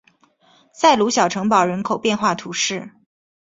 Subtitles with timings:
[0.73, 2.91] 塞鲁小城堡人口变化图示